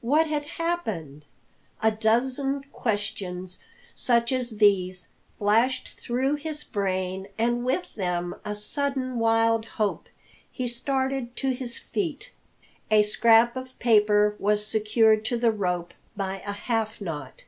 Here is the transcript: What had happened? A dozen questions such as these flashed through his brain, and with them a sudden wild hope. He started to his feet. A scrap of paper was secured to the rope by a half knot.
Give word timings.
What 0.00 0.26
had 0.26 0.42
happened? 0.42 1.24
A 1.80 1.92
dozen 1.92 2.64
questions 2.72 3.60
such 3.94 4.32
as 4.32 4.56
these 4.58 5.06
flashed 5.38 5.90
through 5.90 6.34
his 6.34 6.64
brain, 6.64 7.28
and 7.38 7.64
with 7.64 7.94
them 7.94 8.34
a 8.44 8.56
sudden 8.56 9.20
wild 9.20 9.66
hope. 9.66 10.08
He 10.50 10.66
started 10.66 11.36
to 11.36 11.50
his 11.50 11.78
feet. 11.78 12.32
A 12.90 13.04
scrap 13.04 13.54
of 13.54 13.78
paper 13.78 14.34
was 14.40 14.66
secured 14.66 15.24
to 15.26 15.36
the 15.36 15.52
rope 15.52 15.94
by 16.16 16.40
a 16.44 16.50
half 16.50 17.00
knot. 17.00 17.44